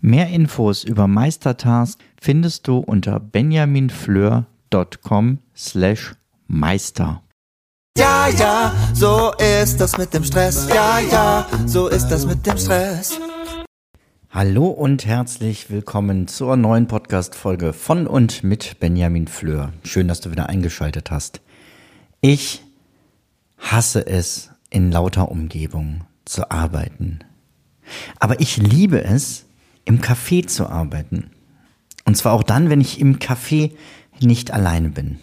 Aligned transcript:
Mehr 0.00 0.28
Infos 0.28 0.84
über 0.84 1.06
Meistertask 1.06 1.98
findest 2.20 2.68
du 2.68 2.76
unter 2.78 3.18
benjaminfleur.com 3.18 5.38
slash 5.56 6.14
meister. 6.46 7.22
Ja, 7.96 8.28
ja, 8.28 8.74
so 8.92 9.32
ist 9.38 9.80
das 9.80 9.96
mit 9.96 10.12
dem 10.12 10.22
Stress. 10.22 10.68
Ja, 10.68 10.98
ja, 10.98 11.46
so 11.64 11.88
ist 11.88 12.08
das 12.08 12.26
mit 12.26 12.46
dem 12.46 12.58
Stress. 12.58 13.18
Hallo 14.28 14.66
und 14.66 15.06
herzlich 15.06 15.70
willkommen 15.70 16.28
zur 16.28 16.58
neuen 16.58 16.88
Podcast-Folge 16.88 17.72
von 17.72 18.06
und 18.06 18.44
mit 18.44 18.78
Benjamin 18.78 19.28
Fleur. 19.28 19.72
Schön, 19.82 20.08
dass 20.08 20.20
du 20.20 20.30
wieder 20.30 20.50
eingeschaltet 20.50 21.10
hast. 21.10 21.40
Ich 22.20 22.62
hasse 23.56 24.06
es, 24.06 24.50
in 24.68 24.92
lauter 24.92 25.30
Umgebung 25.30 26.02
zu 26.26 26.50
arbeiten. 26.50 27.20
Aber 28.20 28.40
ich 28.40 28.58
liebe 28.58 29.02
es, 29.02 29.45
im 29.86 30.02
Café 30.02 30.46
zu 30.46 30.68
arbeiten. 30.68 31.30
Und 32.04 32.16
zwar 32.16 32.34
auch 32.34 32.42
dann, 32.42 32.68
wenn 32.68 32.82
ich 32.82 33.00
im 33.00 33.18
Café 33.18 33.72
nicht 34.20 34.50
alleine 34.50 34.90
bin. 34.90 35.18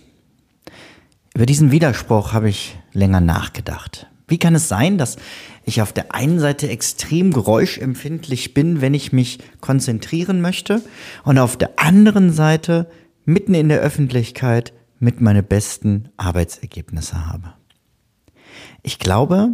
Über 1.35 1.45
diesen 1.45 1.71
Widerspruch 1.71 2.33
habe 2.33 2.49
ich 2.49 2.77
länger 2.91 3.21
nachgedacht. 3.21 4.07
Wie 4.27 4.37
kann 4.37 4.55
es 4.55 4.67
sein, 4.67 4.97
dass 4.97 5.17
ich 5.65 5.81
auf 5.81 5.93
der 5.93 6.13
einen 6.13 6.39
Seite 6.39 6.69
extrem 6.69 7.31
geräuschempfindlich 7.31 8.53
bin, 8.53 8.81
wenn 8.81 8.93
ich 8.93 9.11
mich 9.11 9.39
konzentrieren 9.61 10.41
möchte, 10.41 10.81
und 11.23 11.37
auf 11.37 11.57
der 11.57 11.79
anderen 11.79 12.31
Seite 12.31 12.89
mitten 13.25 13.53
in 13.53 13.69
der 13.69 13.79
Öffentlichkeit 13.79 14.73
mit 14.99 15.21
meine 15.21 15.43
besten 15.43 16.09
Arbeitsergebnisse 16.17 17.27
habe? 17.27 17.53
Ich 18.81 18.99
glaube, 18.99 19.49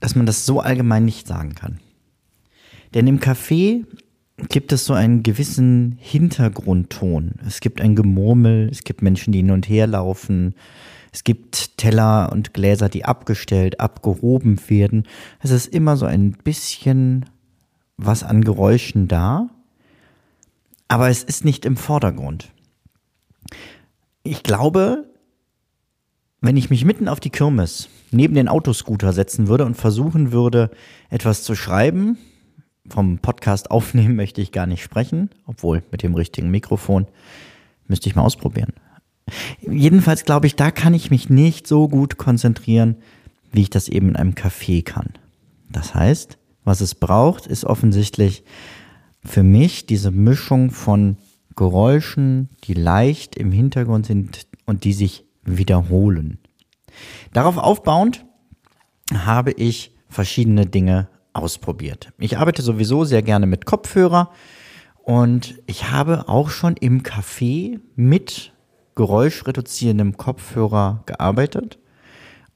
dass 0.00 0.16
man 0.16 0.26
das 0.26 0.46
so 0.46 0.60
allgemein 0.60 1.04
nicht 1.04 1.26
sagen 1.26 1.54
kann. 1.54 1.78
Denn 2.94 3.06
im 3.06 3.20
Café 3.20 3.84
gibt 4.48 4.72
es 4.72 4.84
so 4.84 4.94
einen 4.94 5.22
gewissen 5.22 5.96
Hintergrundton. 6.00 7.34
Es 7.46 7.60
gibt 7.60 7.80
ein 7.80 7.94
Gemurmel, 7.94 8.68
es 8.70 8.84
gibt 8.84 9.02
Menschen, 9.02 9.32
die 9.32 9.38
hin 9.38 9.50
und 9.50 9.68
her 9.68 9.86
laufen, 9.86 10.54
es 11.12 11.24
gibt 11.24 11.76
Teller 11.76 12.32
und 12.32 12.54
Gläser, 12.54 12.88
die 12.88 13.04
abgestellt, 13.04 13.80
abgehoben 13.80 14.58
werden. 14.68 15.04
Es 15.40 15.50
ist 15.50 15.66
immer 15.66 15.96
so 15.98 16.06
ein 16.06 16.32
bisschen 16.32 17.26
was 17.98 18.22
an 18.22 18.42
Geräuschen 18.42 19.08
da, 19.08 19.50
aber 20.88 21.10
es 21.10 21.22
ist 21.22 21.44
nicht 21.44 21.66
im 21.66 21.76
Vordergrund. 21.76 22.50
Ich 24.22 24.42
glaube, 24.42 25.08
wenn 26.40 26.56
ich 26.56 26.70
mich 26.70 26.84
mitten 26.84 27.08
auf 27.08 27.20
die 27.20 27.30
Kirmes 27.30 27.88
neben 28.10 28.34
den 28.34 28.48
Autoscooter 28.48 29.12
setzen 29.12 29.48
würde 29.48 29.66
und 29.66 29.76
versuchen 29.76 30.32
würde, 30.32 30.70
etwas 31.10 31.42
zu 31.42 31.54
schreiben, 31.54 32.18
vom 32.88 33.18
Podcast 33.18 33.70
aufnehmen 33.70 34.16
möchte 34.16 34.40
ich 34.40 34.52
gar 34.52 34.66
nicht 34.66 34.82
sprechen, 34.82 35.30
obwohl 35.46 35.82
mit 35.90 36.02
dem 36.02 36.14
richtigen 36.14 36.50
Mikrofon 36.50 37.06
müsste 37.88 38.08
ich 38.08 38.16
mal 38.16 38.22
ausprobieren. 38.22 38.72
Jedenfalls 39.60 40.24
glaube 40.24 40.46
ich, 40.46 40.56
da 40.56 40.70
kann 40.70 40.94
ich 40.94 41.10
mich 41.10 41.30
nicht 41.30 41.66
so 41.66 41.88
gut 41.88 42.16
konzentrieren, 42.16 42.96
wie 43.52 43.62
ich 43.62 43.70
das 43.70 43.88
eben 43.88 44.10
in 44.10 44.16
einem 44.16 44.32
Café 44.32 44.84
kann. 44.84 45.10
Das 45.68 45.94
heißt, 45.94 46.38
was 46.64 46.80
es 46.80 46.94
braucht, 46.94 47.46
ist 47.46 47.64
offensichtlich 47.64 48.44
für 49.24 49.42
mich 49.42 49.86
diese 49.86 50.10
Mischung 50.10 50.70
von 50.70 51.16
Geräuschen, 51.54 52.48
die 52.64 52.74
leicht 52.74 53.36
im 53.36 53.52
Hintergrund 53.52 54.06
sind 54.06 54.46
und 54.66 54.84
die 54.84 54.92
sich 54.92 55.24
wiederholen. 55.44 56.38
Darauf 57.32 57.56
aufbauend 57.56 58.24
habe 59.12 59.52
ich 59.52 59.94
verschiedene 60.08 60.66
Dinge 60.66 61.08
ausprobiert. 61.32 62.12
Ich 62.18 62.38
arbeite 62.38 62.62
sowieso 62.62 63.04
sehr 63.04 63.22
gerne 63.22 63.46
mit 63.46 63.66
Kopfhörer 63.66 64.30
und 65.02 65.60
ich 65.66 65.90
habe 65.90 66.28
auch 66.28 66.50
schon 66.50 66.76
im 66.76 67.02
Café 67.02 67.80
mit 67.96 68.52
geräuschreduzierendem 68.94 70.16
Kopfhörer 70.16 71.02
gearbeitet 71.06 71.78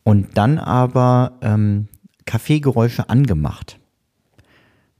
und 0.04 0.36
dann 0.36 0.58
aber 0.58 1.38
ähm, 1.40 1.88
Kaffeegeräusche 2.26 3.08
angemacht. 3.08 3.78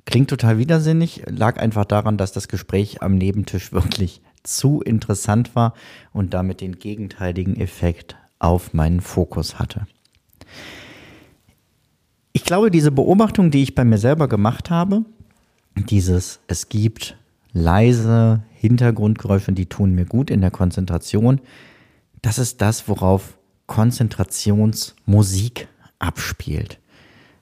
Klingt 0.04 0.31
total 0.31 0.58
widersinnig, 0.58 1.22
lag 1.26 1.58
einfach 1.58 1.84
daran, 1.84 2.16
dass 2.16 2.32
das 2.32 2.48
Gespräch 2.48 3.03
am 3.03 3.16
Nebentisch 3.16 3.72
wirklich 3.72 4.22
zu 4.43 4.81
interessant 4.81 5.54
war 5.54 5.75
und 6.12 6.32
damit 6.32 6.60
den 6.60 6.78
gegenteiligen 6.78 7.56
Effekt 7.56 8.16
auf 8.38 8.75
meinen 8.75 9.00
Fokus 9.00 9.58
hatte. 9.58 9.87
Ich 12.36 12.44
glaube, 12.44 12.70
diese 12.70 12.91
Beobachtung, 12.91 13.50
die 13.50 13.62
ich 13.62 13.74
bei 13.74 13.82
mir 13.82 13.97
selber 13.97 14.28
gemacht 14.28 14.69
habe, 14.69 15.06
dieses, 15.74 16.41
es 16.48 16.69
gibt 16.69 17.16
leise 17.54 18.42
Hintergrundgeräusche, 18.52 19.52
die 19.52 19.64
tun 19.64 19.94
mir 19.94 20.04
gut 20.04 20.30
in 20.30 20.42
der 20.42 20.50
Konzentration, 20.50 21.41
das 22.20 22.38
ist 22.38 22.60
das, 22.60 22.91
worauf 22.91 23.38
Konzentrationsmusik 23.64 25.69
abspielt 25.98 26.78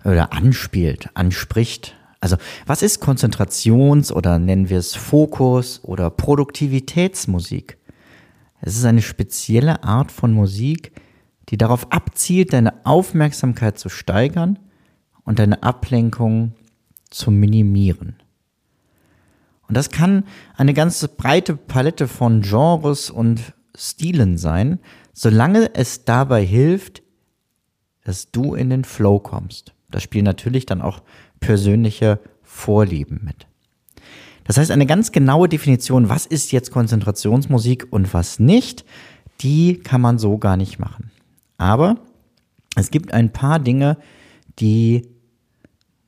oder 0.05 0.33
anspielt, 0.33 1.09
anspricht. 1.15 1.97
Also 2.21 2.37
was 2.65 2.83
ist 2.83 3.03
Konzentrations- 3.03 4.13
oder 4.13 4.39
nennen 4.39 4.69
wir 4.69 4.79
es 4.79 4.95
Fokus- 4.95 5.81
oder 5.83 6.09
Produktivitätsmusik? 6.09 7.79
Es 8.61 8.77
ist 8.77 8.85
eine 8.85 9.03
spezielle 9.03 9.83
Art 9.83 10.13
von 10.13 10.33
Musik, 10.33 10.93
die 11.49 11.59
darauf 11.59 11.91
abzielt, 11.91 12.53
deine 12.53 12.87
Aufmerksamkeit 12.87 13.77
zu 13.77 13.89
steigern 13.89 14.61
und 15.25 15.39
deine 15.39 15.63
Ablenkung 15.63 16.55
zu 17.11 17.31
minimieren. 17.31 18.17
Und 19.67 19.77
das 19.77 19.91
kann 19.91 20.25
eine 20.57 20.75
ganz 20.75 21.07
breite 21.09 21.57
Palette 21.57 22.09
von 22.09 22.43
Genres 22.43 23.11
und 23.11 23.55
Stilen 23.77 24.37
sein, 24.37 24.79
solange 25.13 25.75
es 25.75 26.05
dabei 26.05 26.45
hilft, 26.45 27.03
dass 28.05 28.31
du 28.31 28.55
in 28.55 28.71
den 28.71 28.85
Flow 28.85 29.19
kommst. 29.19 29.75
Da 29.91 30.01
spielen 30.01 30.25
natürlich 30.25 30.67
dann 30.67 30.83
auch 30.83 31.03
persönliche 31.41 32.21
Vorlieben 32.43 33.23
mit. 33.25 33.47
Das 34.45 34.59
heißt, 34.59 34.71
eine 34.71 34.87
ganz 34.87 35.11
genaue 35.11 35.49
Definition, 35.49 36.11
was 36.11 36.27
ist 36.27 36.53
jetzt 36.53 36.71
Konzentrationsmusik 36.71 37.87
und 37.91 38.13
was 38.13 38.39
nicht, 38.39 38.85
die 39.41 39.79
kann 39.79 40.01
man 40.01 40.19
so 40.19 40.37
gar 40.37 40.57
nicht 40.57 40.79
machen. 40.79 41.11
Aber 41.57 41.97
es 42.77 42.91
gibt 42.91 43.15
ein 43.15 43.33
paar 43.33 43.59
Dinge, 43.59 43.97
die 44.59 45.09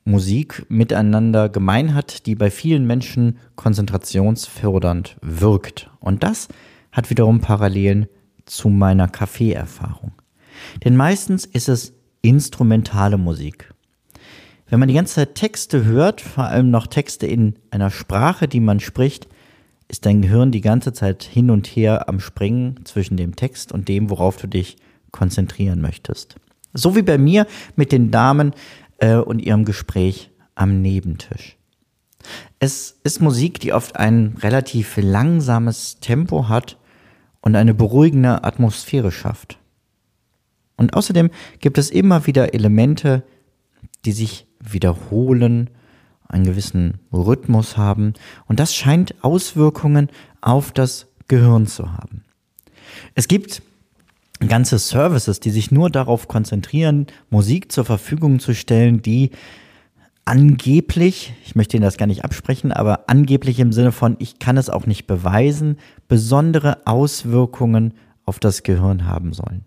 Musik 0.07 0.65
miteinander 0.69 1.49
gemein 1.49 1.93
hat, 1.93 2.25
die 2.25 2.35
bei 2.35 2.49
vielen 2.49 2.87
Menschen 2.87 3.37
konzentrationsfördernd 3.55 5.17
wirkt. 5.21 5.89
Und 5.99 6.23
das 6.23 6.47
hat 6.91 7.09
wiederum 7.09 7.41
Parallelen 7.41 8.07
zu 8.45 8.69
meiner 8.69 9.07
Kaffeeerfahrung. 9.07 10.13
Denn 10.83 10.95
meistens 10.95 11.45
ist 11.45 11.69
es 11.69 11.93
instrumentale 12.21 13.17
Musik. 13.17 13.73
Wenn 14.69 14.79
man 14.79 14.87
die 14.87 14.95
ganze 14.95 15.15
Zeit 15.15 15.35
Texte 15.35 15.85
hört, 15.85 16.21
vor 16.21 16.45
allem 16.45 16.71
noch 16.71 16.87
Texte 16.87 17.27
in 17.27 17.55
einer 17.69 17.89
Sprache, 17.89 18.47
die 18.47 18.59
man 18.59 18.79
spricht, 18.79 19.27
ist 19.87 20.05
dein 20.05 20.21
Gehirn 20.21 20.51
die 20.51 20.61
ganze 20.61 20.91
Zeit 20.93 21.23
hin 21.23 21.49
und 21.49 21.67
her 21.67 22.09
am 22.09 22.19
Springen 22.19 22.79
zwischen 22.83 23.17
dem 23.17 23.35
Text 23.35 23.71
und 23.71 23.87
dem, 23.87 24.09
worauf 24.09 24.37
du 24.37 24.47
dich 24.47 24.77
konzentrieren 25.11 25.81
möchtest. 25.81 26.35
So 26.73 26.95
wie 26.95 27.01
bei 27.01 27.17
mir 27.17 27.47
mit 27.75 27.91
den 27.91 28.11
Damen 28.11 28.53
äh, 28.97 29.15
und 29.15 29.39
ihrem 29.39 29.65
Gespräch 29.65 30.31
am 30.55 30.81
Nebentisch. 30.81 31.57
Es 32.59 32.99
ist 33.03 33.21
Musik, 33.21 33.59
die 33.59 33.73
oft 33.73 33.95
ein 33.95 34.35
relativ 34.41 34.97
langsames 34.97 35.99
Tempo 35.99 36.49
hat 36.49 36.77
und 37.41 37.55
eine 37.55 37.73
beruhigende 37.73 38.43
Atmosphäre 38.43 39.11
schafft. 39.11 39.59
Und 40.75 40.93
außerdem 40.93 41.29
gibt 41.59 41.77
es 41.77 41.89
immer 41.89 42.27
wieder 42.27 42.53
Elemente, 42.53 43.23
die 44.05 44.11
sich 44.11 44.47
wiederholen, 44.59 45.69
einen 46.27 46.43
gewissen 46.43 46.99
Rhythmus 47.13 47.77
haben 47.77 48.13
und 48.47 48.59
das 48.59 48.75
scheint 48.75 49.15
Auswirkungen 49.23 50.09
auf 50.41 50.71
das 50.71 51.07
Gehirn 51.27 51.67
zu 51.67 51.93
haben. 51.93 52.25
Es 53.15 53.27
gibt 53.27 53.61
ganze 54.39 54.77
Services, 54.77 55.39
die 55.39 55.49
sich 55.49 55.71
nur 55.71 55.89
darauf 55.89 56.27
konzentrieren, 56.27 57.07
Musik 57.29 57.71
zur 57.71 57.85
Verfügung 57.85 58.39
zu 58.39 58.53
stellen, 58.53 59.01
die 59.01 59.31
angeblich, 60.25 61.33
ich 61.45 61.55
möchte 61.55 61.77
Ihnen 61.77 61.85
das 61.85 61.97
gar 61.97 62.05
nicht 62.05 62.23
absprechen, 62.23 62.71
aber 62.71 63.09
angeblich 63.09 63.59
im 63.59 63.71
Sinne 63.71 63.91
von, 63.91 64.17
ich 64.19 64.39
kann 64.39 64.57
es 64.57 64.69
auch 64.69 64.85
nicht 64.85 65.07
beweisen, 65.07 65.77
besondere 66.07 66.85
Auswirkungen 66.85 67.93
auf 68.25 68.39
das 68.39 68.63
Gehirn 68.63 69.05
haben 69.05 69.33
sollen. 69.33 69.63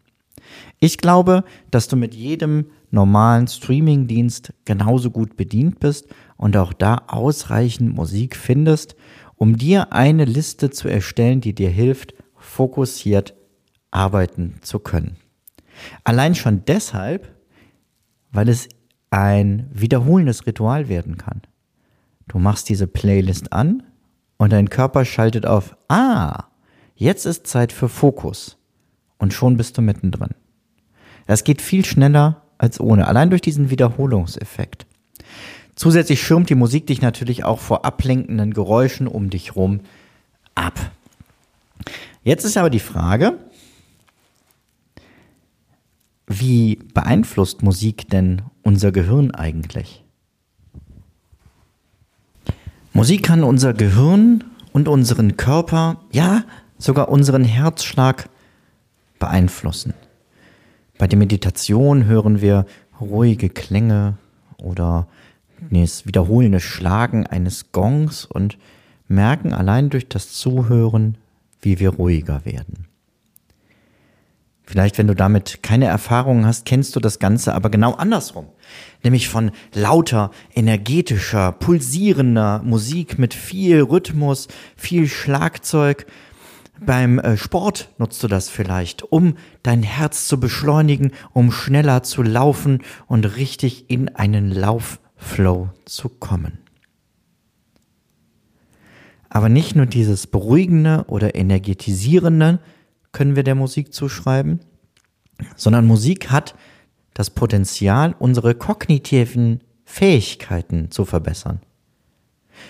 Ich 0.79 0.99
glaube, 0.99 1.45
dass 1.71 1.89
du 1.89 1.97
mit 1.97 2.15
jedem 2.15 2.67
normalen 2.91 3.49
Streamingdienst 3.49 4.53
genauso 4.65 5.11
gut 5.11 5.37
bedient 5.37 5.81
bist 5.81 6.07
und 6.37 6.57
auch 6.57 6.73
da 6.73 7.03
ausreichend 7.07 7.95
Musik 7.95 8.37
findest, 8.37 8.97
um 9.37 9.57
dir 9.57 9.93
eine 9.93 10.27
Liste 10.27 10.71
zu 10.71 10.89
erstellen, 10.89 11.41
die 11.41 11.55
dir 11.55 11.71
hilft, 11.71 12.15
fokussiert 12.37 13.35
arbeiten 13.91 14.57
zu 14.63 14.79
können. 14.79 15.17
Allein 16.05 16.35
schon 16.35 16.65
deshalb, 16.67 17.29
weil 18.33 18.49
es 18.49 18.69
ein 19.11 19.69
wiederholendes 19.73 20.47
Ritual 20.47 20.89
werden 20.89 21.17
kann. 21.17 21.43
Du 22.29 22.39
machst 22.39 22.69
diese 22.69 22.87
Playlist 22.87 23.53
an 23.53 23.83
und 24.37 24.53
dein 24.53 24.71
Körper 24.71 25.05
schaltet 25.05 25.47
auf, 25.47 25.77
ah, 25.89 26.45
jetzt 26.95 27.27
ist 27.27 27.47
Zeit 27.47 27.73
für 27.73 27.89
Fokus. 27.89 28.57
Und 29.19 29.35
schon 29.35 29.57
bist 29.57 29.77
du 29.77 29.83
mittendrin. 29.83 30.31
Das 31.27 31.45
geht 31.45 31.61
viel 31.61 31.85
schneller 31.85 32.43
als 32.57 32.81
ohne, 32.81 33.07
allein 33.07 33.31
durch 33.31 33.43
diesen 33.43 33.71
Wiederholungseffekt. 33.71 34.87
Zusätzlich 35.75 36.23
schirmt 36.23 36.51
die 36.51 36.55
Musik 36.55 36.87
dich 36.87 37.01
natürlich 37.01 37.45
auch 37.45 37.59
vor 37.59 37.85
ablenkenden 37.85 38.53
Geräuschen 38.53 39.07
um 39.07 39.31
dich 39.31 39.57
rum 39.57 39.81
ab. 40.55 40.79
Jetzt 42.23 42.45
ist 42.45 42.57
aber 42.57 42.71
die 42.71 42.81
Frage, 42.81 43.39
wie 46.31 46.77
beeinflusst 46.95 47.63
Musik 47.63 48.09
denn 48.09 48.43
unser 48.63 48.93
Gehirn 48.93 49.33
eigentlich? 49.33 50.05
Musik 52.93 53.25
kann 53.25 53.43
unser 53.43 53.75
Gehirn 53.75 54.45
und 54.73 54.87
unseren 54.87 55.37
Körper, 55.37 56.01
ja, 56.13 56.45
sogar 56.79 57.09
unseren 57.09 57.45
Herzschlag 57.45 58.29
beeinflussen. 59.19 59.93
Bei 60.99 61.09
der 61.09 61.19
Meditation 61.19 62.05
hören 62.05 62.41
wir 62.41 62.65
ruhige 63.01 63.49
Klänge 63.49 64.17
oder 64.59 65.09
das 65.71 66.07
wiederholende 66.07 66.61
Schlagen 66.61 67.27
eines 67.27 67.73
Gongs 67.73 68.25
und 68.25 68.57
merken 69.09 69.53
allein 69.53 69.91
durch 69.91 70.09
das 70.09 70.33
Zuhören, 70.33 71.19
wie 71.61 71.81
wir 71.81 71.91
ruhiger 71.91 72.45
werden. 72.45 72.90
Vielleicht, 74.71 74.99
wenn 74.99 75.09
du 75.09 75.17
damit 75.17 75.65
keine 75.65 75.87
Erfahrungen 75.87 76.47
hast, 76.47 76.65
kennst 76.65 76.95
du 76.95 77.01
das 77.01 77.19
Ganze 77.19 77.57
aber 77.57 77.71
genau 77.71 77.95
andersrum. 77.95 78.47
Nämlich 79.03 79.29
von 79.29 79.51
lauter, 79.75 80.31
energetischer, 80.55 81.51
pulsierender 81.51 82.63
Musik 82.63 83.19
mit 83.19 83.35
viel 83.35 83.83
Rhythmus, 83.83 84.47
viel 84.77 85.09
Schlagzeug. 85.09 86.07
Beim 86.79 87.19
äh, 87.19 87.37
Sport 87.37 87.89
nutzt 87.99 88.23
du 88.23 88.29
das 88.29 88.49
vielleicht, 88.49 89.03
um 89.03 89.35
dein 89.65 89.83
Herz 89.83 90.29
zu 90.29 90.39
beschleunigen, 90.39 91.11
um 91.33 91.51
schneller 91.51 92.05
zu 92.05 92.23
laufen 92.23 92.85
und 93.09 93.25
richtig 93.25 93.91
in 93.91 94.15
einen 94.15 94.53
Laufflow 94.53 95.71
zu 95.85 96.09
kommen. 96.09 96.61
Aber 99.31 99.49
nicht 99.49 99.75
nur 99.75 99.87
dieses 99.87 100.29
beruhigende 100.29 101.07
oder 101.09 101.35
energetisierende, 101.35 102.61
können 103.13 103.37
wir 103.37 103.43
der 103.43 103.55
Musik 103.55 103.93
zuschreiben, 103.93 104.61
sondern 105.57 105.87
Musik 105.87 106.31
hat 106.31 106.55
das 107.15 107.31
Potenzial, 107.31 108.15
unsere 108.19 108.55
kognitiven 108.55 109.61
Fähigkeiten 109.85 110.91
zu 110.91 111.05
verbessern. 111.05 111.61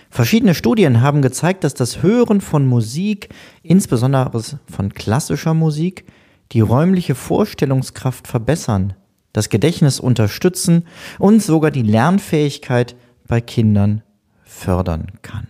Verschiedene 0.08 0.54
Studien 0.54 1.00
haben 1.00 1.22
gezeigt, 1.22 1.64
dass 1.64 1.75
das 1.75 2.02
Hören 2.02 2.40
von 2.40 2.66
Musik, 2.66 3.28
insbesondere 3.62 4.42
von 4.70 4.94
klassischer 4.94 5.54
Musik, 5.54 6.04
die 6.52 6.60
räumliche 6.60 7.14
Vorstellungskraft 7.14 8.26
verbessern, 8.26 8.94
das 9.32 9.48
Gedächtnis 9.48 10.00
unterstützen 10.00 10.87
und 11.19 11.42
sogar 11.42 11.70
die 11.70 11.82
Lernfähigkeit 11.82 12.96
bei 13.26 13.40
Kindern 13.40 14.02
fördern 14.44 15.06
kann. 15.22 15.46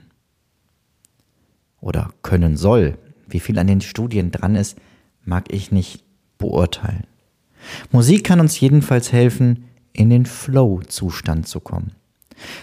Oder 1.81 2.10
können 2.22 2.56
soll. 2.58 2.98
Wie 3.32 3.40
viel 3.40 3.58
an 3.58 3.66
den 3.66 3.80
Studien 3.80 4.30
dran 4.30 4.56
ist, 4.56 4.78
mag 5.24 5.52
ich 5.52 5.72
nicht 5.72 6.04
beurteilen. 6.38 7.04
Musik 7.92 8.24
kann 8.24 8.40
uns 8.40 8.58
jedenfalls 8.58 9.12
helfen, 9.12 9.64
in 9.92 10.10
den 10.10 10.26
Flow-Zustand 10.26 11.46
zu 11.46 11.60
kommen. 11.60 11.92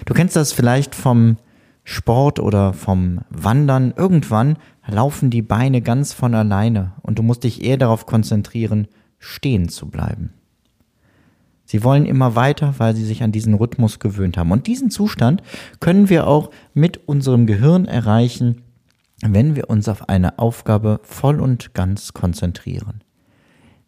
Du 0.05 0.13
kennst 0.13 0.35
das 0.35 0.53
vielleicht 0.53 0.95
vom 0.95 1.37
Sport 1.83 2.39
oder 2.39 2.73
vom 2.73 3.21
Wandern. 3.29 3.93
Irgendwann 3.95 4.57
laufen 4.87 5.29
die 5.29 5.41
Beine 5.41 5.81
ganz 5.81 6.13
von 6.13 6.33
alleine 6.33 6.93
und 7.01 7.19
du 7.19 7.23
musst 7.23 7.43
dich 7.43 7.63
eher 7.63 7.77
darauf 7.77 8.05
konzentrieren, 8.05 8.87
stehen 9.19 9.69
zu 9.69 9.87
bleiben. 9.87 10.33
Sie 11.65 11.83
wollen 11.83 12.05
immer 12.05 12.35
weiter, 12.35 12.75
weil 12.77 12.95
sie 12.95 13.03
sich 13.03 13.23
an 13.23 13.33
diesen 13.33 13.53
Rhythmus 13.53 13.99
gewöhnt 13.99 14.37
haben. 14.37 14.51
Und 14.51 14.67
diesen 14.67 14.89
Zustand 14.89 15.43
können 15.81 16.09
wir 16.09 16.25
auch 16.25 16.49
mit 16.73 17.07
unserem 17.07 17.45
Gehirn 17.45 17.85
erreichen, 17.85 18.63
wenn 19.21 19.55
wir 19.55 19.69
uns 19.69 19.89
auf 19.89 20.09
eine 20.09 20.39
Aufgabe 20.39 20.99
voll 21.03 21.39
und 21.39 21.73
ganz 21.73 22.13
konzentrieren. 22.13 23.03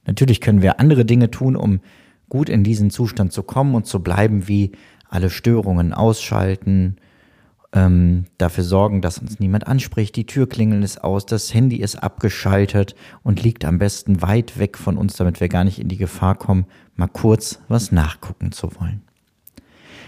Natürlich 0.06 0.42
können 0.42 0.62
wir 0.62 0.80
andere 0.80 1.06
Dinge 1.06 1.30
tun, 1.30 1.56
um 1.56 1.82
gut 2.30 2.50
in 2.50 2.64
diesen 2.64 2.90
Zustand 2.90 3.32
zu 3.32 3.44
kommen 3.44 3.76
und 3.76 3.86
zu 3.86 4.02
bleiben, 4.02 4.48
wie 4.48 4.72
alle 5.08 5.30
Störungen 5.30 5.94
ausschalten, 5.94 6.98
ähm, 7.74 8.26
dafür 8.38 8.64
sorgen, 8.64 9.02
dass 9.02 9.20
uns 9.20 9.40
niemand 9.40 9.68
anspricht, 9.68 10.16
die 10.16 10.26
Türklingel 10.26 10.84
ist 10.84 11.04
aus, 11.04 11.26
das 11.26 11.54
Handy 11.54 11.78
ist 11.78 11.98
abgeschaltet 11.98 12.96
und 13.22 13.44
liegt 13.44 13.66
am 13.66 13.78
besten 13.78 14.22
weit 14.22 14.58
weg 14.58 14.78
von 14.78 14.98
uns, 14.98 15.16
damit 15.18 15.40
wir 15.40 15.50
gar 15.50 15.64
nicht 15.64 15.80
in 15.80 15.88
die 15.88 15.98
Gefahr 15.98 16.36
kommen, 16.36 16.66
mal 16.96 17.08
kurz 17.08 17.60
was 17.68 17.92
nachgucken 17.92 18.52
zu 18.52 18.72
wollen. 18.80 19.04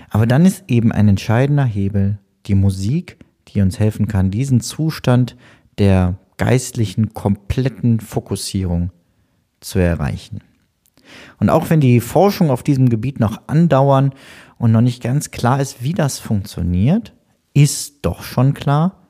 Aber 0.10 0.26
dann 0.26 0.46
ist 0.46 0.64
eben 0.68 0.92
ein 0.92 1.08
entscheidender 1.08 1.66
Hebel 1.66 2.18
die 2.48 2.56
Musik, 2.56 3.18
die 3.54 3.62
uns 3.62 3.80
helfen 3.80 4.08
kann, 4.08 4.32
diesen 4.32 4.62
Zustand 4.62 5.36
der 5.78 6.18
geistlichen 6.38 7.14
kompletten 7.14 8.00
Fokussierung 8.00 8.92
zu 9.60 9.80
erreichen. 9.80 10.42
Und 11.40 11.50
auch 11.50 11.70
wenn 11.70 11.82
die 11.82 12.00
Forschung 12.00 12.50
auf 12.50 12.64
diesem 12.64 12.90
Gebiet 12.90 13.20
noch 13.20 13.42
andauern 13.48 14.14
und 14.58 14.72
noch 14.72 14.82
nicht 14.82 15.04
ganz 15.04 15.32
klar 15.32 15.60
ist, 15.60 15.84
wie 15.84 15.94
das 15.94 16.20
funktioniert, 16.20 17.14
ist 17.54 18.06
doch 18.06 18.24
schon 18.24 18.54
klar, 18.54 19.08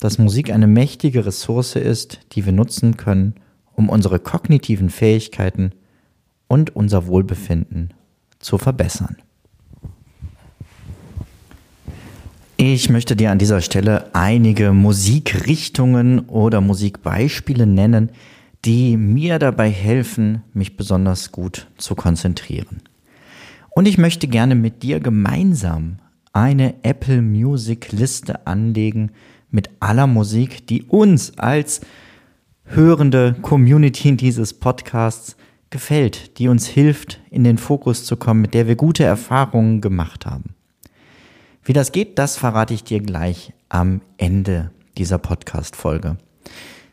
dass 0.00 0.18
Musik 0.18 0.50
eine 0.50 0.66
mächtige 0.66 1.26
Ressource 1.26 1.76
ist, 1.76 2.20
die 2.32 2.44
wir 2.44 2.52
nutzen 2.52 2.96
können, 2.96 3.34
um 3.72 3.88
unsere 3.88 4.18
kognitiven 4.18 4.90
Fähigkeiten 4.90 5.72
und 6.48 6.74
unser 6.74 7.06
Wohlbefinden 7.06 7.92
zu 8.38 8.58
verbessern. 8.58 9.16
Ich 12.58 12.88
möchte 12.88 13.16
dir 13.16 13.30
an 13.30 13.38
dieser 13.38 13.60
Stelle 13.60 14.14
einige 14.14 14.72
Musikrichtungen 14.72 16.20
oder 16.20 16.62
Musikbeispiele 16.62 17.66
nennen, 17.66 18.10
die 18.64 18.96
mir 18.96 19.38
dabei 19.38 19.68
helfen, 19.68 20.42
mich 20.54 20.74
besonders 20.78 21.32
gut 21.32 21.66
zu 21.76 21.94
konzentrieren. 21.94 22.80
Und 23.68 23.86
ich 23.86 23.98
möchte 23.98 24.26
gerne 24.26 24.54
mit 24.54 24.82
dir 24.82 25.00
gemeinsam 25.00 25.98
eine 26.32 26.82
Apple 26.82 27.20
Music 27.20 27.92
Liste 27.92 28.46
anlegen 28.46 29.10
mit 29.50 29.68
aller 29.80 30.06
Musik, 30.06 30.66
die 30.66 30.82
uns 30.84 31.38
als 31.38 31.82
hörende 32.64 33.36
Community 33.42 34.16
dieses 34.16 34.54
Podcasts 34.54 35.36
gefällt, 35.68 36.38
die 36.38 36.48
uns 36.48 36.66
hilft, 36.66 37.20
in 37.30 37.44
den 37.44 37.58
Fokus 37.58 38.06
zu 38.06 38.16
kommen, 38.16 38.40
mit 38.40 38.54
der 38.54 38.66
wir 38.66 38.76
gute 38.76 39.04
Erfahrungen 39.04 39.82
gemacht 39.82 40.24
haben. 40.24 40.55
Wie 41.66 41.72
das 41.72 41.90
geht, 41.90 42.16
das 42.20 42.36
verrate 42.36 42.74
ich 42.74 42.84
dir 42.84 43.00
gleich 43.00 43.52
am 43.68 44.00
Ende 44.18 44.70
dieser 44.96 45.18
Podcast-Folge. 45.18 46.16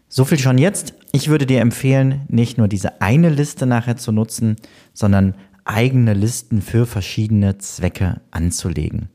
So 0.09 0.25
viel 0.25 0.39
schon 0.39 0.57
jetzt. 0.57 0.95
Ich 1.11 1.27
würde 1.27 1.45
dir 1.45 1.61
empfehlen, 1.61 2.21
nicht 2.27 2.57
nur 2.57 2.67
diese 2.67 2.99
eine 2.99 3.29
Liste 3.29 3.67
nachher 3.67 3.97
zu 3.97 4.11
nutzen, 4.11 4.55
sondern 4.91 5.35
eigene 5.63 6.15
Listen 6.15 6.63
für 6.63 6.87
verschiedene 6.87 7.59
Zwecke 7.59 8.21
anzulegen. 8.31 9.09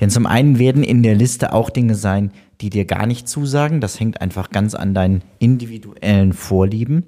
Denn 0.00 0.08
zum 0.08 0.24
einen 0.24 0.58
werden 0.58 0.82
in 0.82 1.02
der 1.02 1.14
Liste 1.14 1.52
auch 1.52 1.68
Dinge 1.68 1.94
sein, 1.94 2.32
die 2.62 2.70
dir 2.70 2.86
gar 2.86 3.04
nicht 3.06 3.28
zusagen. 3.28 3.82
Das 3.82 4.00
hängt 4.00 4.22
einfach 4.22 4.48
ganz 4.48 4.74
an 4.74 4.94
deinen 4.94 5.20
individuellen 5.38 6.32
Vorlieben. 6.32 7.04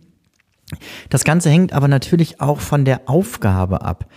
Das 1.08 1.24
Ganze 1.24 1.48
hängt 1.48 1.72
aber 1.72 1.88
natürlich 1.88 2.42
auch 2.42 2.60
von 2.60 2.84
der 2.84 3.08
Aufgabe 3.08 3.80
ab. 3.80 4.10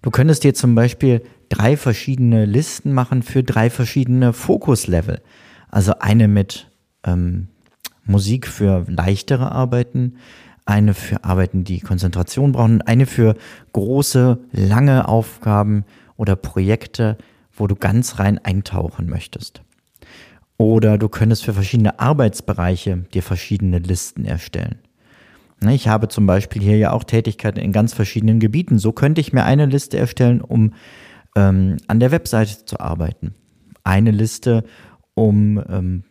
Du 0.00 0.10
könntest 0.10 0.44
dir 0.44 0.54
zum 0.54 0.74
Beispiel 0.74 1.22
drei 1.48 1.76
verschiedene 1.76 2.44
Listen 2.44 2.92
machen 2.92 3.22
für 3.22 3.42
drei 3.42 3.70
verschiedene 3.70 4.32
Fokuslevel. 4.32 5.20
Also 5.70 5.94
eine 5.98 6.28
mit 6.28 6.70
ähm, 7.04 7.48
Musik 8.04 8.46
für 8.46 8.84
leichtere 8.88 9.50
Arbeiten, 9.52 10.16
eine 10.66 10.94
für 10.94 11.24
Arbeiten, 11.24 11.64
die 11.64 11.80
Konzentration 11.80 12.52
brauchen, 12.52 12.82
eine 12.82 13.06
für 13.06 13.34
große, 13.72 14.38
lange 14.52 15.08
Aufgaben 15.08 15.84
oder 16.16 16.36
Projekte, 16.36 17.18
wo 17.52 17.66
du 17.66 17.76
ganz 17.76 18.18
rein 18.18 18.38
eintauchen 18.38 19.08
möchtest. 19.08 19.62
Oder 20.56 20.98
du 20.98 21.08
könntest 21.08 21.44
für 21.44 21.52
verschiedene 21.52 21.98
Arbeitsbereiche 21.98 23.04
dir 23.12 23.22
verschiedene 23.22 23.78
Listen 23.78 24.24
erstellen. 24.24 24.78
Ne, 25.60 25.74
ich 25.74 25.88
habe 25.88 26.08
zum 26.08 26.26
Beispiel 26.26 26.62
hier 26.62 26.76
ja 26.76 26.92
auch 26.92 27.04
Tätigkeiten 27.04 27.58
in 27.58 27.72
ganz 27.72 27.94
verschiedenen 27.94 28.38
Gebieten. 28.38 28.78
So 28.78 28.92
könnte 28.92 29.20
ich 29.20 29.32
mir 29.32 29.44
eine 29.44 29.66
Liste 29.66 29.98
erstellen, 29.98 30.40
um 30.40 30.72
ähm, 31.34 31.78
an 31.86 32.00
der 32.00 32.10
Webseite 32.10 32.64
zu 32.64 32.80
arbeiten. 32.80 33.34
Eine 33.82 34.10
Liste, 34.10 34.64
um 35.14 35.62
ähm, 35.68 36.04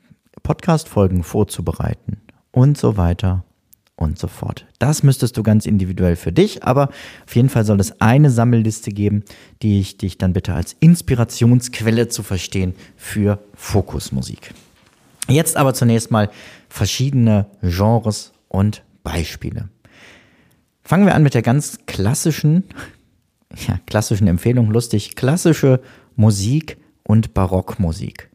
Podcast-Folgen 0.44 1.24
vorzubereiten 1.24 2.18
und 2.52 2.78
so 2.78 2.98
weiter 2.98 3.44
und 3.96 4.20
so 4.20 4.28
fort. 4.28 4.66
Das 4.80 5.04
müsstest 5.04 5.38
du 5.38 5.44
ganz 5.44 5.66
individuell 5.66 6.16
für 6.16 6.32
dich, 6.32 6.64
aber 6.64 6.90
auf 7.26 7.36
jeden 7.36 7.50
Fall 7.50 7.66
soll 7.66 7.80
es 7.80 8.02
eine 8.02 8.30
Sammelliste 8.30 8.92
geben, 8.92 9.24
die 9.62 9.80
ich 9.80 9.98
dich 9.98 10.18
dann 10.18 10.34
bitte 10.34 10.54
als 10.54 10.76
Inspirationsquelle 10.80 12.08
zu 12.08 12.24
verstehen 12.24 12.74
für 12.96 13.40
Fokusmusik. 13.54 14.54
Jetzt 15.30 15.58
aber 15.58 15.74
zunächst 15.74 16.12
mal 16.12 16.30
verschiedene 16.70 17.48
Genres 17.62 18.34
und 18.50 18.84
Beispiele. 19.04 19.70
Fangen 20.84 21.06
wir 21.06 21.16
an 21.16 21.24
mit 21.24 21.34
der 21.34 21.42
ganz 21.42 21.80
klassischen, 21.86 22.66
ja, 23.56 23.80
klassischen 23.86 24.28
Empfehlung, 24.28 24.72
lustig, 24.72 25.16
klassische 25.16 25.80
Musik 26.16 26.78
und 27.04 27.34
Barockmusik. 27.34 28.30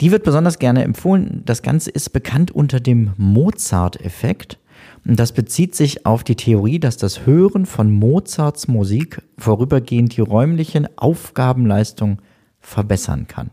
Die 0.00 0.10
wird 0.10 0.24
besonders 0.24 0.58
gerne 0.58 0.82
empfohlen. 0.82 1.42
Das 1.44 1.62
Ganze 1.62 1.90
ist 1.90 2.10
bekannt 2.10 2.50
unter 2.50 2.80
dem 2.80 3.12
Mozart-Effekt. 3.16 4.58
Und 5.06 5.20
das 5.20 5.32
bezieht 5.32 5.74
sich 5.74 6.06
auf 6.06 6.24
die 6.24 6.34
Theorie, 6.34 6.78
dass 6.78 6.96
das 6.96 7.26
Hören 7.26 7.66
von 7.66 7.92
Mozarts 7.92 8.68
Musik 8.68 9.22
vorübergehend 9.38 10.16
die 10.16 10.22
räumlichen 10.22 10.88
Aufgabenleistung 10.96 12.20
verbessern 12.60 13.28
kann. 13.28 13.50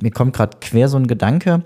Mir 0.00 0.10
kommt 0.10 0.34
gerade 0.34 0.58
quer 0.60 0.88
so 0.88 0.96
ein 0.96 1.06
Gedanke. 1.06 1.64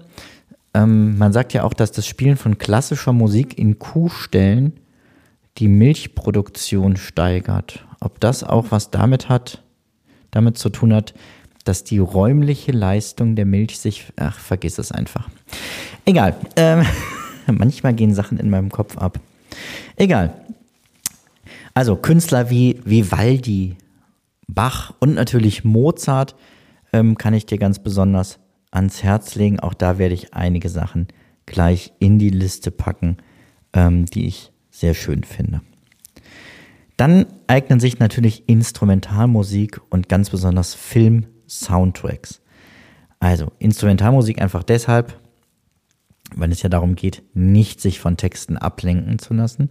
Ähm, 0.75 1.17
man 1.17 1.33
sagt 1.33 1.53
ja 1.53 1.65
auch, 1.65 1.75
dass 1.75 1.93
das 1.93 2.07
Spielen 2.07 2.37
von 2.37 2.59
klassischer 2.59 3.13
Musik 3.13 3.59
in 3.59 3.79
Kuhstellen 3.79 4.75
die 5.59 5.69
Milchproduktion 5.69 6.97
steigert. 6.97 7.85
Ob 8.01 8.21
das 8.21 8.45
auch 8.45 8.67
was 8.71 8.91
damit 8.91 9.29
hat, 9.29 9.63
damit 10.31 10.57
zu 10.59 10.69
tun 10.69 10.95
hat, 10.95 11.15
dass 11.65 11.85
die 11.85 11.99
räumliche 11.99 12.73
Leistung 12.73 13.35
der 13.35 13.45
Milch 13.45 13.79
sich, 13.79 14.07
ach, 14.17 14.39
vergiss 14.39 14.79
es 14.79 14.93
einfach. 14.93 15.29
Egal. 16.05 16.37
Ähm, 16.57 16.87
manchmal 17.47 17.95
gehen 17.95 18.15
Sachen 18.15 18.39
in 18.39 18.51
meinem 18.51 18.71
Kopf 18.71 18.97
ab. 18.97 19.21
Egal. 19.97 20.33
Also 21.75 21.97
Künstler 21.97 22.51
wie 22.51 22.81
Vivaldi, 22.85 23.77
Bach 24.47 24.95
und 24.99 25.15
natürlich 25.15 25.65
Mozart 25.65 26.35
ähm, 26.93 27.19
kann 27.19 27.35
ich 27.35 27.47
dir 27.47 27.59
ganz 27.59 27.81
besonders 27.81 28.39
ans 28.71 29.03
Herz 29.03 29.35
legen. 29.35 29.61
Auch 29.61 29.75
da 29.75 29.99
werde 29.99 30.15
ich 30.15 30.35
einige 30.35 30.69
Sachen 30.69 31.09
gleich 31.47 31.93
in 31.99 32.19
die 32.19 32.31
Liste 32.31 32.71
packen, 32.71 33.19
ähm, 33.75 34.07
die 34.07 34.27
ich 34.27 34.53
sehr 34.71 34.95
schön 34.95 35.25
finde. 35.25 35.61
Dann 36.97 37.27
eignen 37.47 37.79
sich 37.79 38.01
natürlich 38.01 38.49
Instrumentalmusik 38.49 39.81
und 39.89 40.09
ganz 40.09 40.31
besonders 40.31 40.75
Film-Soundtracks. 40.75 42.41
Also 43.21 43.53
Instrumentalmusik 43.59 44.41
einfach 44.41 44.65
deshalb, 44.65 45.17
weil 46.35 46.53
es 46.53 46.63
ja 46.63 46.69
darum 46.69 46.97
geht, 46.97 47.23
nicht 47.35 47.81
sich 47.81 48.01
von 48.01 48.17
Texten 48.17 48.57
ablenken 48.57 49.19
zu 49.19 49.33
lassen. 49.35 49.71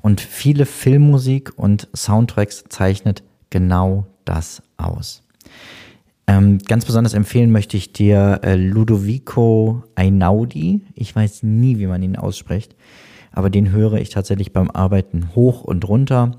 Und 0.00 0.20
viele 0.20 0.66
Filmmusik 0.66 1.52
und 1.56 1.88
Soundtracks 1.94 2.64
zeichnet 2.68 3.22
genau 3.50 4.06
das 4.24 4.62
aus. 4.76 5.22
Ähm, 6.28 6.58
ganz 6.58 6.84
besonders 6.84 7.14
empfehlen 7.14 7.50
möchte 7.50 7.76
ich 7.76 7.92
dir 7.92 8.40
äh, 8.42 8.54
Ludovico 8.54 9.82
Einaudi. 9.94 10.82
Ich 10.94 11.16
weiß 11.16 11.42
nie, 11.42 11.78
wie 11.78 11.86
man 11.86 12.02
ihn 12.02 12.16
ausspricht, 12.16 12.76
aber 13.32 13.50
den 13.50 13.70
höre 13.70 13.94
ich 13.94 14.10
tatsächlich 14.10 14.52
beim 14.52 14.70
Arbeiten 14.70 15.34
hoch 15.34 15.62
und 15.62 15.86
runter. 15.88 16.32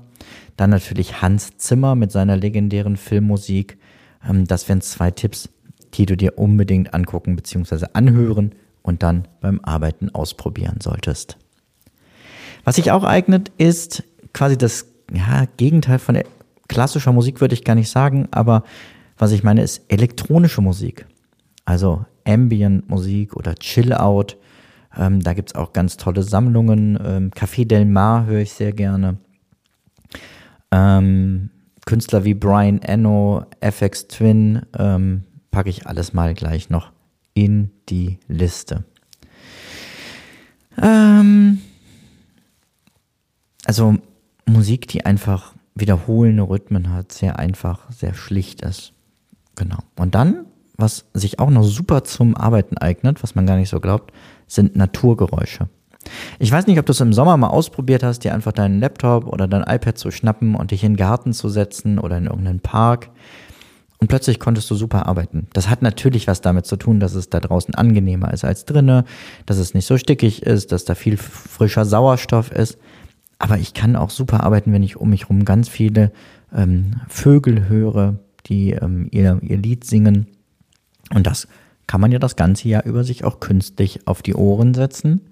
Dann 0.56 0.70
natürlich 0.70 1.22
Hans 1.22 1.56
Zimmer 1.56 1.94
mit 1.94 2.12
seiner 2.12 2.36
legendären 2.36 2.96
Filmmusik. 2.96 3.78
Ähm, 4.28 4.46
das 4.46 4.68
wären 4.68 4.80
zwei 4.80 5.10
Tipps, 5.10 5.48
die 5.94 6.06
du 6.06 6.16
dir 6.16 6.38
unbedingt 6.38 6.94
angucken 6.94 7.36
bzw. 7.36 7.86
anhören 7.92 8.54
und 8.82 9.02
dann 9.02 9.28
beim 9.40 9.60
Arbeiten 9.62 10.10
ausprobieren 10.10 10.78
solltest. 10.80 11.36
Was 12.64 12.76
sich 12.76 12.90
auch 12.90 13.04
eignet, 13.04 13.50
ist 13.58 14.04
quasi 14.32 14.56
das 14.56 14.86
ja, 15.12 15.46
Gegenteil 15.56 15.98
von 15.98 16.14
der 16.14 16.24
klassischer 16.68 17.12
Musik, 17.12 17.40
würde 17.40 17.54
ich 17.54 17.64
gar 17.64 17.74
nicht 17.74 17.90
sagen, 17.90 18.28
aber 18.30 18.62
was 19.18 19.32
ich 19.32 19.42
meine, 19.42 19.62
ist 19.62 19.82
elektronische 19.88 20.62
Musik. 20.62 21.06
Also 21.64 22.04
Ambient-Musik 22.24 23.36
oder 23.36 23.54
Chill-Out. 23.54 24.36
Ähm, 24.96 25.20
da 25.20 25.34
gibt 25.34 25.50
es 25.50 25.54
auch 25.54 25.72
ganz 25.72 25.96
tolle 25.96 26.22
Sammlungen. 26.22 26.98
Ähm, 27.02 27.30
Café 27.30 27.66
Del 27.66 27.84
Mar 27.84 28.26
höre 28.26 28.40
ich 28.40 28.52
sehr 28.52 28.72
gerne. 28.72 29.18
Ähm, 30.70 31.50
Künstler 31.86 32.24
wie 32.24 32.34
Brian 32.34 32.80
Eno, 32.82 33.46
FX 33.60 34.08
Twin, 34.08 34.62
ähm, 34.78 35.24
packe 35.50 35.70
ich 35.70 35.86
alles 35.86 36.12
mal 36.12 36.34
gleich 36.34 36.70
noch 36.70 36.92
in 37.34 37.70
die 37.88 38.18
Liste. 38.28 38.84
Ähm, 40.80 41.60
also 43.64 43.96
Musik, 44.46 44.88
die 44.88 45.04
einfach 45.04 45.54
wiederholende 45.74 46.42
Rhythmen 46.42 46.92
hat, 46.92 47.12
sehr 47.12 47.38
einfach, 47.38 47.90
sehr 47.90 48.14
schlicht 48.14 48.62
ist. 48.62 48.92
Genau. 49.56 49.78
Und 49.96 50.14
dann, 50.14 50.46
was 50.76 51.06
sich 51.14 51.38
auch 51.38 51.50
noch 51.50 51.62
super 51.62 52.04
zum 52.04 52.36
Arbeiten 52.36 52.78
eignet, 52.78 53.22
was 53.22 53.34
man 53.34 53.46
gar 53.46 53.56
nicht 53.56 53.68
so 53.68 53.80
glaubt, 53.80 54.12
sind 54.50 54.76
Naturgeräusche. 54.76 55.68
Ich 56.38 56.50
weiß 56.50 56.66
nicht, 56.66 56.78
ob 56.78 56.86
du 56.86 56.92
es 56.92 57.00
im 57.00 57.12
Sommer 57.12 57.36
mal 57.36 57.48
ausprobiert 57.48 58.02
hast, 58.02 58.20
dir 58.24 58.34
einfach 58.34 58.52
deinen 58.52 58.80
Laptop 58.80 59.26
oder 59.26 59.46
dein 59.46 59.62
iPad 59.62 59.98
zu 59.98 60.10
schnappen 60.10 60.54
und 60.54 60.70
dich 60.70 60.82
in 60.82 60.92
den 60.92 60.96
Garten 60.96 61.32
zu 61.32 61.48
setzen 61.48 61.98
oder 61.98 62.16
in 62.16 62.26
irgendeinen 62.26 62.60
Park 62.60 63.10
und 64.00 64.08
plötzlich 64.08 64.40
konntest 64.40 64.70
du 64.70 64.74
super 64.74 65.06
arbeiten. 65.06 65.46
Das 65.52 65.68
hat 65.68 65.82
natürlich 65.82 66.26
was 66.26 66.40
damit 66.40 66.64
zu 66.64 66.76
tun, 66.76 67.00
dass 67.00 67.14
es 67.14 67.28
da 67.28 67.38
draußen 67.38 67.74
angenehmer 67.74 68.32
ist 68.32 68.44
als 68.44 68.64
drinnen, 68.64 69.04
dass 69.44 69.58
es 69.58 69.74
nicht 69.74 69.84
so 69.84 69.98
stickig 69.98 70.42
ist, 70.42 70.72
dass 70.72 70.86
da 70.86 70.94
viel 70.94 71.18
frischer 71.18 71.84
Sauerstoff 71.84 72.50
ist. 72.50 72.78
Aber 73.38 73.58
ich 73.58 73.74
kann 73.74 73.96
auch 73.96 74.10
super 74.10 74.42
arbeiten, 74.42 74.72
wenn 74.72 74.82
ich 74.82 74.96
um 74.96 75.10
mich 75.10 75.24
herum 75.24 75.44
ganz 75.44 75.68
viele 75.68 76.12
ähm, 76.54 76.96
Vögel 77.08 77.68
höre, 77.68 78.18
die 78.46 78.70
ähm, 78.70 79.08
ihr, 79.10 79.38
ihr 79.42 79.58
Lied 79.58 79.84
singen. 79.84 80.26
Und 81.14 81.26
das 81.26 81.46
kann 81.90 82.00
man 82.00 82.12
ja 82.12 82.20
das 82.20 82.36
ganze 82.36 82.68
Jahr 82.68 82.84
über 82.84 83.02
sich 83.02 83.24
auch 83.24 83.40
künstlich 83.40 84.06
auf 84.06 84.22
die 84.22 84.36
Ohren 84.36 84.74
setzen. 84.74 85.22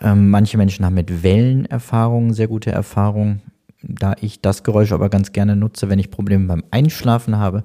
Ähm, 0.00 0.30
manche 0.30 0.56
Menschen 0.56 0.86
haben 0.86 0.94
mit 0.94 1.22
Wellenerfahrungen 1.22 2.32
sehr 2.32 2.48
gute 2.48 2.72
Erfahrungen 2.72 3.42
da 3.82 4.14
ich 4.18 4.40
das 4.40 4.62
Geräusch 4.62 4.92
aber 4.92 5.10
ganz 5.10 5.32
gerne 5.32 5.54
nutze, 5.54 5.90
wenn 5.90 5.98
ich 5.98 6.10
Probleme 6.10 6.46
beim 6.46 6.64
Einschlafen 6.70 7.36
habe, 7.36 7.64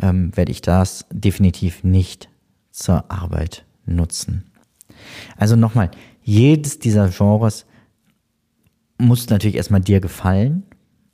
ähm, 0.00 0.30
werde 0.36 0.52
ich 0.52 0.62
das 0.62 1.06
definitiv 1.10 1.82
nicht 1.82 2.28
zur 2.70 3.10
Arbeit 3.10 3.64
nutzen. 3.86 4.44
Also 5.36 5.56
nochmal, 5.56 5.90
jedes 6.22 6.78
dieser 6.78 7.08
Genres 7.08 7.66
muss 8.98 9.30
natürlich 9.30 9.56
erstmal 9.56 9.80
dir 9.80 9.98
gefallen, 9.98 10.62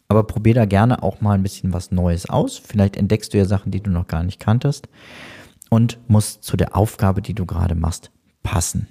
aber 0.08 0.24
probier 0.24 0.52
da 0.52 0.66
gerne 0.66 1.02
auch 1.02 1.22
mal 1.22 1.32
ein 1.32 1.42
bisschen 1.42 1.72
was 1.72 1.90
Neues 1.90 2.28
aus. 2.28 2.58
Vielleicht 2.58 2.98
entdeckst 2.98 3.32
du 3.32 3.38
ja 3.38 3.46
Sachen, 3.46 3.72
die 3.72 3.82
du 3.82 3.90
noch 3.90 4.08
gar 4.08 4.24
nicht 4.24 4.40
kanntest 4.40 4.90
und 5.74 5.98
muss 6.06 6.40
zu 6.40 6.56
der 6.56 6.76
Aufgabe, 6.76 7.20
die 7.20 7.34
du 7.34 7.46
gerade 7.46 7.74
machst, 7.74 8.12
passen. 8.44 8.86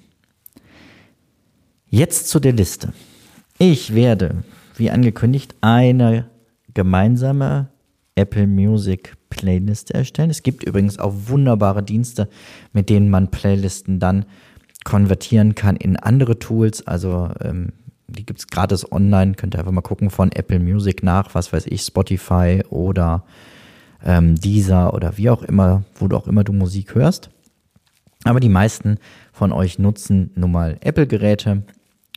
Jetzt 1.88 2.28
zu 2.28 2.40
der 2.40 2.52
Liste. 2.52 2.92
Ich 3.56 3.94
werde 3.94 4.44
wie 4.76 4.90
angekündigt, 4.90 5.54
eine 5.62 6.28
gemeinsame 6.74 7.68
Apple 8.16 8.46
Music 8.46 9.16
Playlist 9.30 9.92
erstellen. 9.92 10.28
Es 10.28 10.42
gibt 10.42 10.62
übrigens 10.62 10.98
auch 10.98 11.14
wunderbare 11.26 11.82
Dienste, 11.82 12.28
mit 12.74 12.90
denen 12.90 13.08
man 13.08 13.30
Playlisten 13.30 13.98
dann 13.98 14.26
konvertieren 14.84 15.54
kann 15.54 15.76
in 15.76 15.96
andere 15.96 16.38
Tools. 16.38 16.86
Also 16.86 17.30
ähm, 17.40 17.72
die 18.08 18.26
gibt 18.26 18.40
es 18.40 18.48
gratis 18.48 18.90
online. 18.92 19.34
Könnt 19.34 19.54
ihr 19.54 19.60
einfach 19.60 19.72
mal 19.72 19.80
gucken 19.80 20.10
von 20.10 20.30
Apple 20.32 20.58
Music 20.60 21.02
nach, 21.02 21.34
was 21.34 21.50
weiß 21.50 21.66
ich, 21.66 21.80
Spotify 21.80 22.62
oder 22.68 23.24
ähm, 24.04 24.36
Deezer 24.36 24.94
oder 24.94 25.16
wie 25.16 25.30
auch 25.30 25.42
immer, 25.42 25.84
wo 25.96 26.06
du 26.08 26.16
auch 26.16 26.28
immer 26.28 26.44
du 26.44 26.52
Musik 26.52 26.94
hörst. 26.94 27.30
Aber 28.24 28.40
die 28.40 28.48
meisten 28.48 28.98
von 29.32 29.52
euch 29.52 29.78
nutzen 29.78 30.30
nun 30.34 30.50
mal 30.52 30.78
Apple-Geräte 30.80 31.62